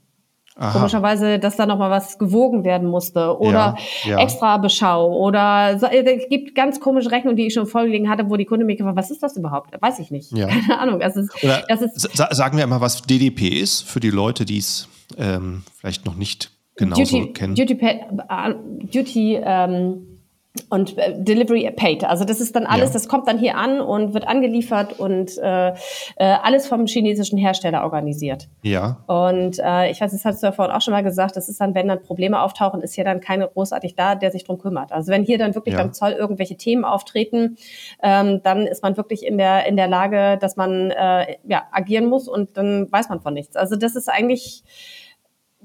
[0.54, 0.72] Aha.
[0.72, 4.18] Komischerweise, dass da nochmal was gewogen werden musste oder ja, ja.
[4.18, 8.28] extra Beschau oder so, äh, es gibt ganz komische Rechnungen, die ich schon vorgelegen hatte,
[8.28, 9.70] wo die Kunde mir gefragt was ist das überhaupt?
[9.80, 10.30] Weiß ich nicht.
[10.32, 10.46] Ja.
[10.66, 11.00] Keine Ahnung.
[11.00, 14.58] Es ist, oder es ist, sagen wir mal, was DDP ist für die Leute, die
[14.58, 16.96] es ähm, vielleicht noch nicht genau
[17.32, 17.54] kennen.
[17.54, 17.76] Duty,
[18.92, 20.11] Duty ähm,
[20.68, 22.04] und äh, Delivery paid.
[22.04, 22.92] Also das ist dann alles, ja.
[22.94, 25.74] das kommt dann hier an und wird angeliefert und äh, äh,
[26.16, 28.48] alles vom chinesischen Hersteller organisiert.
[28.62, 29.02] Ja.
[29.06, 31.60] Und äh, ich weiß, das hast du ja vorhin auch schon mal gesagt, das ist
[31.60, 34.92] dann, wenn dann Probleme auftauchen, ist hier dann keiner großartig da, der sich drum kümmert.
[34.92, 35.82] Also wenn hier dann wirklich ja.
[35.82, 37.56] beim Zoll irgendwelche Themen auftreten,
[38.02, 42.06] ähm, dann ist man wirklich in der in der Lage, dass man äh, ja agieren
[42.06, 43.56] muss und dann weiß man von nichts.
[43.56, 44.64] Also das ist eigentlich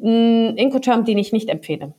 [0.02, 1.94] ein Incoterm, den ich nicht empfehle.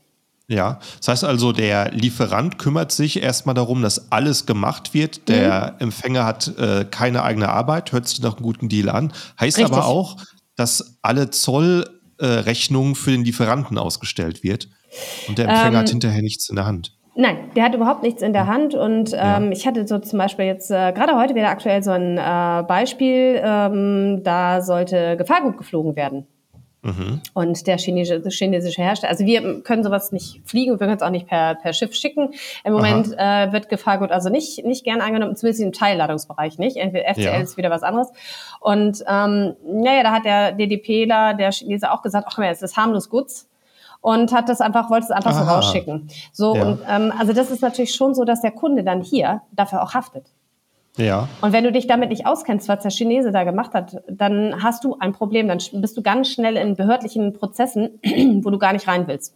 [0.50, 5.28] Ja, das heißt also, der Lieferant kümmert sich erstmal darum, dass alles gemacht wird.
[5.28, 5.88] Der mhm.
[5.88, 9.12] Empfänger hat äh, keine eigene Arbeit, hört sich nach einem guten Deal an.
[9.38, 9.76] Heißt Richtig.
[9.76, 10.16] aber auch,
[10.56, 14.68] dass alle Zollrechnungen äh, für den Lieferanten ausgestellt wird
[15.28, 16.94] und der Empfänger ähm, hat hinterher nichts in der Hand.
[17.14, 18.52] Nein, der hat überhaupt nichts in der hm.
[18.52, 18.74] Hand.
[18.74, 19.50] Und ähm, ja.
[19.50, 23.40] ich hatte so zum Beispiel jetzt äh, gerade heute wieder aktuell so ein äh, Beispiel,
[23.44, 26.26] ähm, da sollte Gefahrgut geflogen werden.
[26.82, 27.20] Mhm.
[27.34, 31.10] Und der chinesische, chinesische Hersteller, also wir können sowas nicht fliegen, wir können es auch
[31.10, 32.34] nicht per, per Schiff schicken.
[32.64, 36.76] Im Moment äh, wird Gefahrgut also nicht, nicht gern angenommen, zumindest im Teilladungsbereich nicht.
[36.76, 37.40] Entweder FCL ja.
[37.40, 38.08] ist wieder was anderes.
[38.60, 43.08] Und ähm, naja, da hat der DDPler, der Chinese auch gesagt, ach es ist harmlos
[43.08, 43.48] Goods
[44.00, 45.44] und hat das einfach, wollte es einfach Aha.
[45.44, 46.08] so rausschicken.
[46.32, 46.62] So, ja.
[46.62, 49.94] und ähm, also das ist natürlich schon so, dass der Kunde dann hier dafür auch
[49.94, 50.26] haftet.
[50.98, 51.28] Ja.
[51.40, 54.84] Und wenn du dich damit nicht auskennst, was der Chinese da gemacht hat, dann hast
[54.84, 55.48] du ein Problem.
[55.48, 58.00] Dann bist du ganz schnell in behördlichen Prozessen,
[58.42, 59.34] wo du gar nicht rein willst.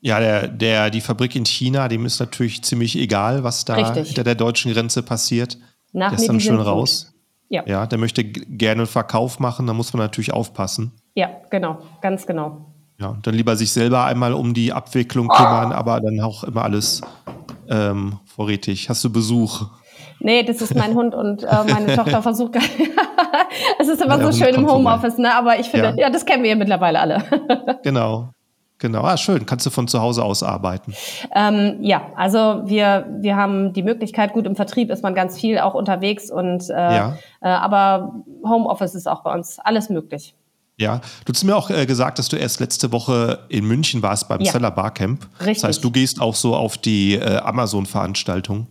[0.00, 4.08] Ja, der, der, die Fabrik in China, dem ist natürlich ziemlich egal, was da Richtig.
[4.08, 5.58] hinter der deutschen Grenze passiert.
[5.92, 7.12] Nach der ist dann schön raus.
[7.50, 7.64] Ja.
[7.66, 10.92] ja, der möchte gerne einen Verkauf machen, da muss man natürlich aufpassen.
[11.16, 12.64] Ja, genau, ganz genau.
[13.00, 17.00] Ja, dann lieber sich selber einmal um die Abwicklung kümmern, aber dann auch immer alles
[17.68, 18.88] ähm, vorrätig.
[18.88, 19.66] Hast du Besuch?
[20.20, 22.62] Nee, das ist mein Hund und äh, meine Tochter versucht gar
[23.78, 25.34] Es ist immer ja, so schön im Homeoffice, ne?
[25.34, 26.06] Aber ich finde, ja.
[26.06, 27.24] ja, das kennen wir ja mittlerweile alle.
[27.82, 28.30] genau.
[28.78, 29.44] Genau, ah, schön.
[29.44, 30.94] Kannst du von zu Hause aus arbeiten?
[31.34, 35.58] Ähm, ja, also wir, wir haben die Möglichkeit, gut im Vertrieb ist man ganz viel
[35.58, 37.16] auch unterwegs und äh, ja.
[37.42, 40.34] äh, aber Homeoffice ist auch bei uns alles möglich.
[40.78, 44.30] Ja, du hast mir auch äh, gesagt, dass du erst letzte Woche in München warst
[44.30, 44.50] beim ja.
[44.50, 45.28] Seller Barcamp.
[45.40, 45.56] Richtig.
[45.56, 48.66] Das heißt, du gehst auch so auf die äh, Amazon-Veranstaltung.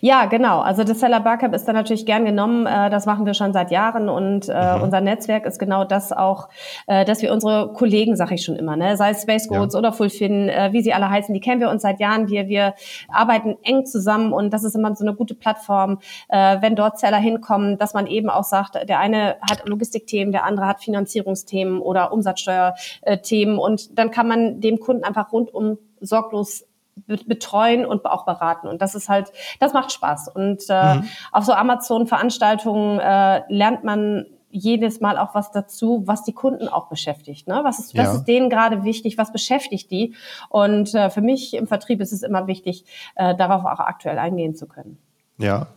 [0.00, 0.60] Ja, genau.
[0.60, 2.66] Also das Seller Barcamp ist da natürlich gern genommen.
[2.66, 4.82] Äh, das machen wir schon seit Jahren und äh, mhm.
[4.82, 6.48] unser Netzwerk ist genau das auch,
[6.86, 9.78] äh, dass wir unsere Kollegen, sage ich schon immer, ne, sei es Space Codes ja.
[9.78, 12.28] oder Fulfin, wie sie alle heißen, die kennen wir uns seit Jahren.
[12.28, 12.74] Wir, wir
[13.08, 17.78] arbeiten eng zusammen und das ist immer so eine gute Plattform, wenn dort Seller hinkommen,
[17.78, 23.58] dass man eben auch sagt, der eine hat Logistikthemen, der andere hat Finanzierungsthemen oder Umsatzsteuerthemen
[23.58, 26.64] und dann kann man dem Kunden einfach rundum sorglos
[27.06, 28.68] betreuen und auch beraten.
[28.68, 30.28] Und das ist halt, das macht Spaß.
[30.28, 31.04] Und äh, mhm.
[31.32, 36.88] auf so Amazon-Veranstaltungen äh, lernt man jedes Mal auch was dazu, was die Kunden auch
[36.88, 37.48] beschäftigt.
[37.48, 37.60] Ne?
[37.64, 38.14] Was, ist, was ja.
[38.14, 39.16] ist denen gerade wichtig?
[39.16, 40.14] Was beschäftigt die?
[40.50, 44.54] Und äh, für mich im Vertrieb ist es immer wichtig, äh, darauf auch aktuell eingehen
[44.54, 44.98] zu können.
[45.38, 45.68] Ja.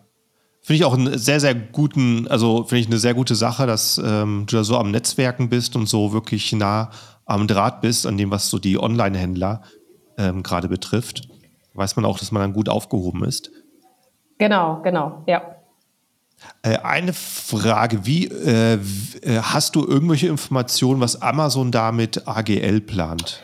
[0.62, 3.98] Finde ich auch einen sehr, sehr guten, also finde ich eine sehr gute Sache, dass
[3.98, 6.90] ähm, du da so am Netzwerken bist und so wirklich nah
[7.26, 9.62] am Draht bist, an dem, was so die Online-Händler
[10.18, 11.28] ähm, gerade betrifft,
[11.74, 13.52] weiß man auch, dass man dann gut aufgehoben ist.
[14.38, 15.56] Genau, genau, ja.
[16.62, 22.82] Äh, eine Frage, wie äh, äh hast du irgendwelche Informationen, was Amazon da mit AGL
[22.82, 23.42] plant?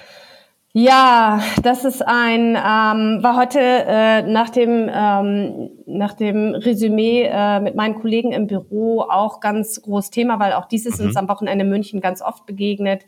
[0.73, 7.59] Ja, das ist ein, ähm, war heute äh, nach, dem, ähm, nach dem Resümee äh,
[7.59, 11.07] mit meinen Kollegen im Büro auch ganz großes Thema, weil auch dies ist mhm.
[11.07, 13.01] uns am Wochenende in München ganz oft begegnet.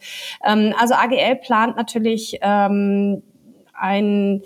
[0.46, 3.24] Ähm, also AGL plant natürlich ähm,
[3.74, 4.42] ein,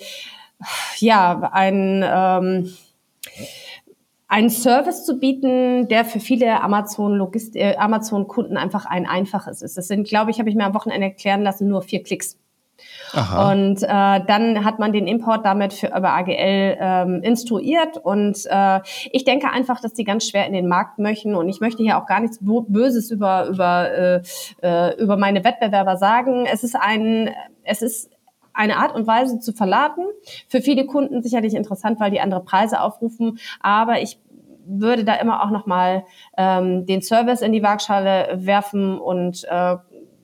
[0.98, 2.74] ja, ein, ähm,
[4.28, 9.62] einen Service zu bieten, der für viele Amazon Logist äh, Amazon Kunden einfach ein einfaches
[9.62, 9.78] ist.
[9.78, 12.38] Das sind, glaube ich, habe ich mir am Wochenende erklären lassen, nur vier Klicks.
[13.14, 13.52] Aha.
[13.52, 18.82] Und äh, dann hat man den Import damit für über AGL ähm, instruiert und äh,
[19.12, 21.98] ich denke einfach, dass die ganz schwer in den Markt möchten und ich möchte hier
[21.98, 24.22] auch gar nichts Böses über über äh,
[24.62, 26.46] äh, über meine Wettbewerber sagen.
[26.46, 27.32] Es ist ein
[27.64, 28.12] es ist
[28.58, 30.06] eine Art und Weise zu verladen.
[30.48, 33.40] Für viele Kunden sicherlich interessant, weil die andere Preise aufrufen.
[33.62, 34.20] Aber ich
[34.66, 36.04] würde da immer auch nochmal
[36.38, 39.78] ähm, den Service in die Waagschale werfen und äh,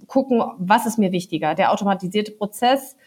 [0.07, 1.55] gucken, was ist mir wichtiger.
[1.55, 2.97] Der automatisierte Prozess,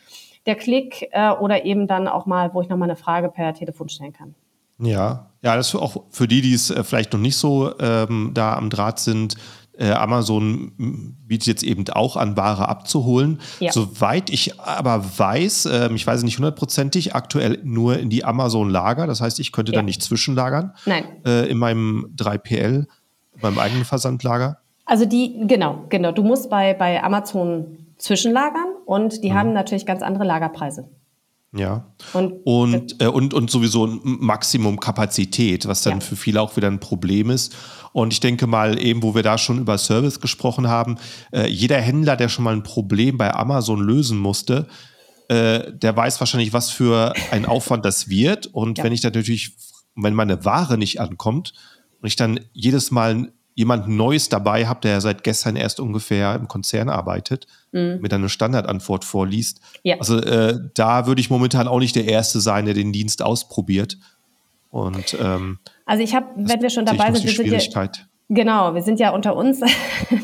[0.47, 3.89] der Klick äh, oder eben dann auch mal, wo ich nochmal eine Frage per Telefon
[3.89, 4.35] stellen kann.
[4.79, 8.33] Ja, ja, das ist auch für die, die es äh, vielleicht noch nicht so ähm,
[8.35, 9.37] da am Draht sind,
[9.85, 13.41] Amazon bietet jetzt eben auch an, Ware abzuholen.
[13.61, 13.73] Ja.
[13.73, 19.07] Soweit ich aber weiß, äh, ich weiß nicht hundertprozentig, aktuell nur in die Amazon-Lager.
[19.07, 19.79] Das heißt, ich könnte ja.
[19.79, 20.73] da nicht zwischenlagern.
[20.87, 21.05] Nein.
[21.25, 22.87] Äh, in meinem 3PL,
[23.41, 24.59] beim eigenen Versandlager.
[24.87, 26.13] Also die, genau, genau.
[26.13, 29.35] Du musst bei, bei Amazon zwischenlagern und die mhm.
[29.35, 30.89] haben natürlich ganz andere Lagerpreise.
[31.57, 31.87] Ja.
[32.13, 36.01] Und, und, äh, und, und sowieso ein Maximum Kapazität, was dann ja.
[36.01, 37.55] für viele auch wieder ein Problem ist.
[37.93, 40.97] Und ich denke mal, eben, wo wir da schon über Service gesprochen haben,
[41.33, 44.69] äh, jeder Händler, der schon mal ein Problem bei Amazon lösen musste,
[45.29, 48.47] äh, der weiß wahrscheinlich, was für ein Aufwand das wird.
[48.47, 48.85] Und ja.
[48.85, 49.57] wenn ich dann natürlich,
[49.95, 51.55] wenn meine Ware nicht ankommt
[52.01, 56.47] und ich dann jedes Mal jemand Neues dabei habe, der seit gestern erst ungefähr im
[56.47, 57.99] Konzern arbeitet, mhm.
[58.01, 59.61] mir dann eine Standardantwort vorliest.
[59.83, 59.97] Ja.
[59.99, 63.99] Also äh, da würde ich momentan auch nicht der Erste sein, der den Dienst ausprobiert.
[64.71, 67.89] Und ähm, also ich habe, wenn wir schon dabei sind, wir sind ja,
[68.29, 69.63] Genau, wir sind ja unter uns.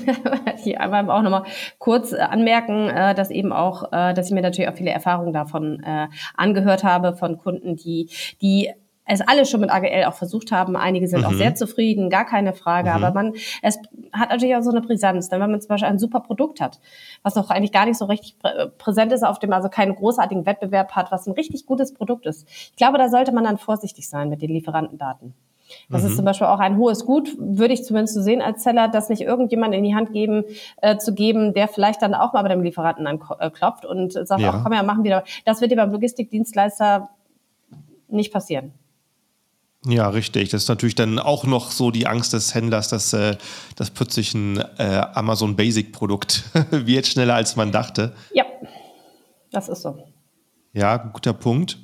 [0.65, 1.45] Hier einmal auch nochmal
[1.79, 5.33] kurz äh, anmerken, äh, dass eben auch, äh, dass ich mir natürlich auch viele Erfahrungen
[5.33, 5.83] davon
[6.37, 8.09] angehört habe von Kunden, die,
[8.41, 8.73] die
[9.05, 10.77] es alle schon mit AGL auch versucht haben.
[10.77, 11.27] Einige sind mhm.
[11.27, 12.91] auch sehr zufrieden, gar keine Frage.
[12.91, 12.97] Mhm.
[12.97, 13.79] Aber man, es
[14.13, 15.29] hat natürlich auch so eine Brisanz.
[15.29, 16.79] Denn wenn man zum Beispiel ein super Produkt hat,
[17.23, 18.37] was noch eigentlich gar nicht so richtig
[18.79, 22.49] präsent ist, auf dem also keinen großartigen Wettbewerb hat, was ein richtig gutes Produkt ist.
[22.49, 25.35] Ich glaube, da sollte man dann vorsichtig sein mit den Lieferantendaten.
[25.89, 26.09] Das mhm.
[26.09, 29.09] ist zum Beispiel auch ein hohes Gut, würde ich zumindest so sehen als Seller, das
[29.09, 30.45] nicht irgendjemand in die Hand geben,
[30.83, 34.53] äh, zu geben, der vielleicht dann auch mal bei dem Lieferanten anklopft und sagt, ja.
[34.53, 35.25] ach komm ja, machen wir.
[35.45, 37.09] Das wird dir beim Logistikdienstleister
[38.09, 38.73] nicht passieren.
[39.85, 40.51] Ja, richtig.
[40.51, 43.37] Das ist natürlich dann auch noch so die Angst des Händlers, dass äh,
[43.75, 48.15] das plötzlich ein äh, Amazon Basic Produkt wird, schneller als man dachte.
[48.33, 48.45] Ja,
[49.51, 49.99] das ist so.
[50.73, 51.79] Ja, guter Punkt.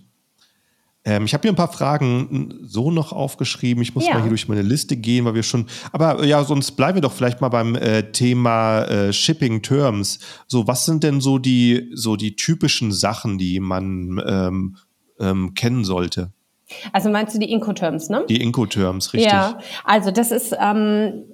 [1.05, 3.83] Ähm, ich habe hier ein paar Fragen so noch aufgeschrieben.
[3.83, 4.15] Ich muss ja.
[4.15, 5.67] mal hier durch meine Liste gehen, weil wir schon.
[5.91, 10.21] Aber ja, sonst bleiben wir doch vielleicht mal beim äh, Thema äh, Shipping Terms.
[10.47, 14.77] So, was sind denn so die so die typischen Sachen, die man ähm,
[15.19, 16.33] ähm, kennen sollte?
[16.93, 18.25] Also meinst du die Incoterms, ne?
[18.29, 19.33] Die Incoterms, richtig.
[19.33, 21.25] Ja, also das ist ähm,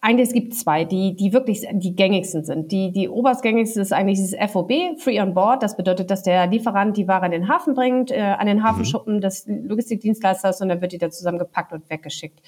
[0.00, 2.70] eigentlich es gibt zwei, die die wirklich die gängigsten sind.
[2.70, 5.62] Die die oberstgängigste ist eigentlich dieses FOB, Free on Board.
[5.62, 9.16] Das bedeutet, dass der Lieferant die Ware an den Hafen bringt, äh, an den Hafenschuppen
[9.16, 9.20] mhm.
[9.20, 12.40] des Logistikdienstleisters und dann wird die da zusammengepackt und weggeschickt.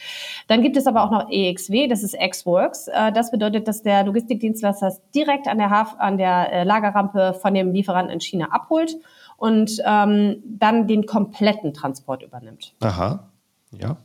[0.47, 2.89] Dann gibt es aber auch noch EXW, das ist X-Works.
[2.89, 7.55] Äh, das bedeutet, dass der Logistikdienstleister direkt an der Haf an der äh, Lagerrampe von
[7.55, 8.97] dem Lieferanten in China abholt
[9.37, 12.75] und ähm, dann den kompletten Transport übernimmt.
[12.81, 13.31] Aha,
[13.73, 13.97] ja.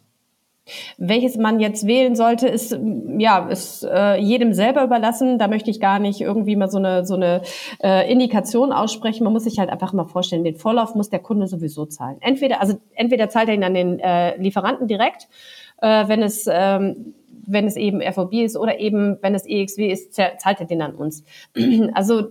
[0.97, 2.77] Welches man jetzt wählen sollte, ist
[3.17, 5.39] ja ist äh, jedem selber überlassen.
[5.39, 7.41] Da möchte ich gar nicht irgendwie mal so eine so eine
[7.81, 9.23] äh, Indikation aussprechen.
[9.23, 12.17] Man muss sich halt einfach mal vorstellen, den Vorlauf muss der Kunde sowieso zahlen.
[12.21, 15.27] Entweder also entweder zahlt er ihn an den äh, Lieferanten direkt,
[15.81, 17.15] äh, wenn es ähm,
[17.51, 20.95] wenn es eben FOB ist oder eben wenn es EXW ist, zahlt er den an
[20.95, 21.23] uns.
[21.93, 22.27] Also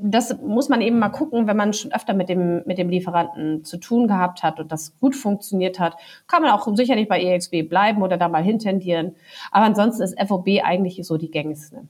[0.00, 3.64] das muss man eben mal gucken, wenn man schon öfter mit dem, mit dem Lieferanten
[3.64, 7.68] zu tun gehabt hat und das gut funktioniert hat, kann man auch sicherlich bei EXB
[7.68, 9.14] bleiben oder da mal hintendieren.
[9.50, 11.82] Aber ansonsten ist FOB eigentlich so die gängigste.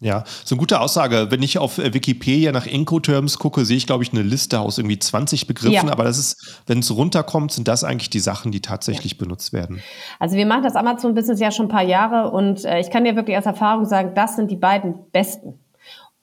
[0.00, 1.28] Ja, so eine gute Aussage.
[1.30, 4.76] Wenn ich auf äh, Wikipedia nach Incoterms gucke, sehe ich, glaube ich, eine Liste aus
[4.76, 5.86] irgendwie 20 Begriffen.
[5.86, 5.92] Ja.
[5.92, 9.18] Aber das ist, wenn es runterkommt, sind das eigentlich die Sachen, die tatsächlich ja.
[9.18, 9.80] benutzt werden.
[10.18, 13.16] Also wir machen das Amazon-Business ja schon ein paar Jahre und äh, ich kann dir
[13.16, 15.54] wirklich aus Erfahrung sagen, das sind die beiden besten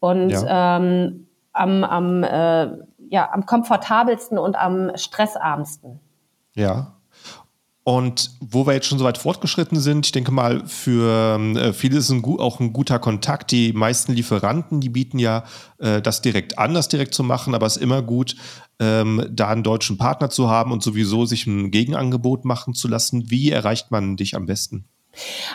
[0.02, 0.78] und ja.
[0.78, 2.68] ähm, am, am, äh,
[3.10, 6.00] ja, am komfortabelsten und am stressarmsten.
[6.56, 6.98] Ja.
[7.84, 11.98] Und wo wir jetzt schon so weit fortgeschritten sind, ich denke mal, für äh, viele
[11.98, 13.52] ist ein, auch ein guter Kontakt.
[13.52, 15.44] Die meisten Lieferanten, die bieten ja
[15.80, 18.36] äh, das direkt an, das direkt zu machen, aber es ist immer gut,
[18.80, 23.30] ähm, da einen deutschen Partner zu haben und sowieso sich ein Gegenangebot machen zu lassen.
[23.30, 24.86] Wie erreicht man dich am besten?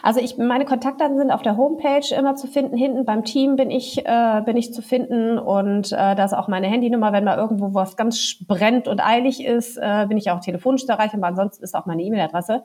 [0.02, 2.76] Also ich, meine Kontaktdaten sind auf der Homepage immer zu finden.
[2.76, 6.48] Hinten beim Team bin ich, äh, bin ich zu finden und äh, da ist auch
[6.48, 7.12] meine Handynummer.
[7.12, 10.92] Wenn mal irgendwo was ganz brennt und eilig ist, äh, bin ich auch telefonisch zu
[10.92, 12.64] erreichen, aber ansonsten ist auch meine E-Mail-Adresse.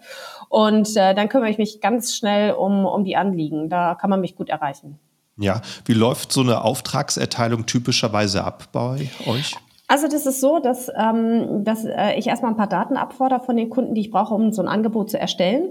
[0.49, 3.69] Und äh, dann kümmere ich mich ganz schnell um, um die Anliegen.
[3.69, 4.99] Da kann man mich gut erreichen.
[5.37, 9.55] Ja, wie läuft so eine Auftragserteilung typischerweise ab bei euch?
[9.91, 13.57] Also das ist so, dass, ähm, dass äh, ich erstmal ein paar Daten abfordere von
[13.57, 15.67] den Kunden, die ich brauche, um so ein Angebot zu erstellen.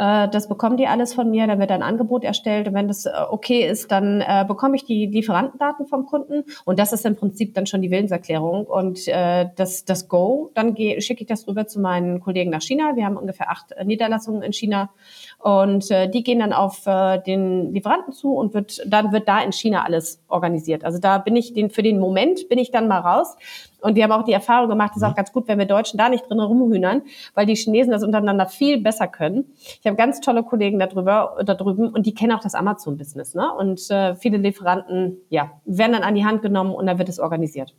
[0.00, 3.04] Äh, das bekommen die alles von mir, dann wird ein Angebot erstellt und wenn das
[3.04, 7.16] äh, okay ist, dann äh, bekomme ich die Lieferantendaten vom Kunden und das ist im
[7.16, 9.10] Prinzip dann schon die Willenserklärung und
[9.56, 12.96] das, das Go, dann schicke ich das rüber zu meinen Kollegen nach China.
[12.96, 14.90] Wir haben ungefähr acht Niederlassungen in China
[15.38, 16.84] und die gehen dann auf
[17.26, 20.84] den Lieferanten zu und wird, dann wird da in China alles organisiert.
[20.84, 23.36] Also da bin ich den, für den Moment bin ich dann mal raus.
[23.80, 25.16] Und wir haben auch die Erfahrung gemacht, es ist auch mhm.
[25.16, 27.02] ganz gut, wenn wir Deutschen da nicht drin rumhühnern,
[27.34, 29.46] weil die Chinesen das untereinander viel besser können.
[29.80, 33.34] Ich habe ganz tolle Kollegen darüber, da drüben und die kennen auch das Amazon-Business.
[33.34, 33.52] Ne?
[33.52, 37.18] Und äh, viele Lieferanten ja, werden dann an die Hand genommen und dann wird es
[37.18, 37.74] organisiert.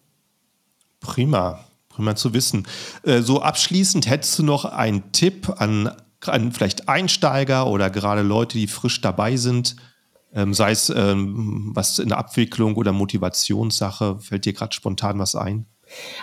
[1.00, 1.60] Prima,
[1.90, 2.68] prima zu wissen.
[3.04, 5.92] Äh, so abschließend hättest du noch einen Tipp an,
[6.26, 9.76] an vielleicht Einsteiger oder gerade Leute, die frisch dabei sind,
[10.34, 15.36] ähm, sei es ähm, was in der Abwicklung oder Motivationssache, fällt dir gerade spontan was
[15.36, 15.66] ein?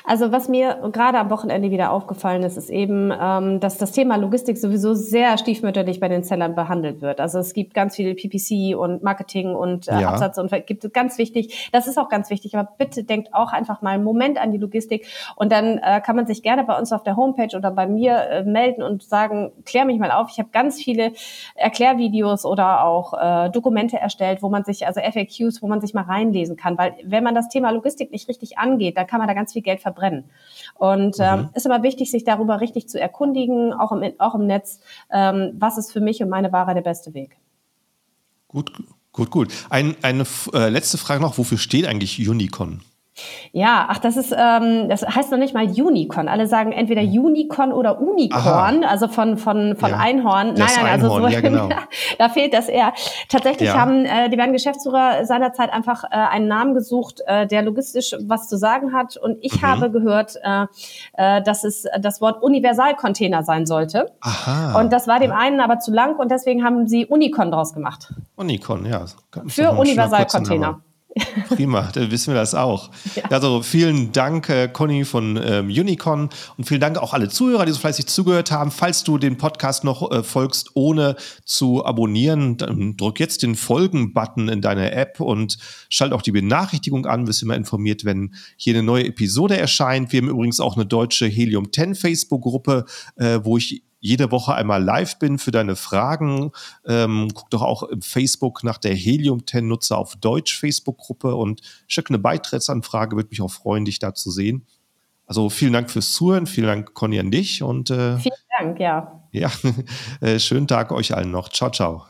[0.05, 4.17] Also was mir gerade am Wochenende wieder aufgefallen ist, ist eben, ähm, dass das Thema
[4.17, 7.21] Logistik sowieso sehr stiefmütterlich bei den Sellern behandelt wird.
[7.21, 10.11] Also es gibt ganz viel PPC und Marketing und äh, ja.
[10.11, 11.71] Absatz und gibt ganz wichtig.
[11.73, 12.57] Das ist auch ganz wichtig.
[12.57, 16.17] Aber bitte denkt auch einfach mal einen Moment an die Logistik und dann äh, kann
[16.17, 19.53] man sich gerne bei uns auf der Homepage oder bei mir äh, melden und sagen,
[19.65, 20.29] klär mich mal auf.
[20.31, 21.13] Ich habe ganz viele
[21.55, 23.15] Erklärvideos oder auch
[23.53, 27.25] Dokumente erstellt, wo man sich also FAQs, wo man sich mal reinlesen kann, weil wenn
[27.25, 29.81] man das Thema Logistik nicht richtig angeht, dann kann man da ganz viel viel Geld
[29.81, 30.25] verbrennen.
[30.75, 31.49] Und ähm, mhm.
[31.55, 35.79] ist immer wichtig, sich darüber richtig zu erkundigen, auch im, auch im Netz, ähm, was
[35.79, 37.37] ist für mich und meine Ware der beste Weg.
[38.47, 38.73] Gut,
[39.13, 39.53] gut, gut.
[39.69, 42.83] Ein, eine äh, letzte Frage noch, wofür steht eigentlich Unicon?
[43.53, 46.29] Ja, ach, das ist, ähm, das heißt noch nicht mal Unicorn.
[46.29, 47.25] Alle sagen entweder hm.
[47.25, 48.91] Unicorn oder Unicorn, Aha.
[48.91, 49.97] also von, von, von ja.
[49.97, 50.55] Einhorn.
[50.55, 51.69] Das nein, nein, also Einhorn, so, ja, genau.
[52.19, 52.93] da fehlt das eher.
[53.29, 53.79] Tatsächlich ja.
[53.79, 58.49] haben äh, die beiden Geschäftsführer seinerzeit einfach äh, einen Namen gesucht, äh, der logistisch was
[58.49, 59.17] zu sagen hat.
[59.17, 59.67] Und ich mhm.
[59.67, 60.67] habe gehört, äh,
[61.15, 64.13] äh, dass es das Wort Universalcontainer sein sollte.
[64.21, 64.79] Aha.
[64.81, 68.13] Und das war dem einen aber zu lang und deswegen haben sie Unicorn draus gemacht.
[68.37, 69.05] Unicorn, ja.
[69.47, 70.81] Für Universalcontainer.
[71.49, 72.91] Prima, dann wissen wir das auch.
[73.15, 73.25] Ja.
[73.31, 77.73] Also vielen Dank, äh, Conny von ähm, Unicorn und vielen Dank auch alle Zuhörer, die
[77.73, 78.71] so fleißig zugehört haben.
[78.71, 84.49] Falls du den Podcast noch äh, folgst, ohne zu abonnieren, dann drück jetzt den Folgen-Button
[84.49, 88.83] in deiner App und schalt auch die Benachrichtigung an, wirst immer informiert, wenn hier eine
[88.83, 90.13] neue Episode erscheint.
[90.13, 92.85] Wir haben übrigens auch eine deutsche Helium 10 Facebook-Gruppe,
[93.17, 96.53] äh, wo ich jede Woche einmal live bin für deine Fragen.
[96.87, 101.63] Ähm, guck doch auch im Facebook nach der Helium 10 Nutzer auf Deutsch Facebook-Gruppe und
[101.87, 104.67] schick eine Beitrittsanfrage, würde mich auch freuen, dich da zu sehen.
[105.27, 109.23] Also vielen Dank fürs Zuhören, vielen Dank Conny an dich und äh, vielen Dank, ja.
[109.31, 109.51] Ja,
[110.21, 111.51] äh, schönen Tag euch allen noch.
[111.51, 112.09] Ciao, ciao.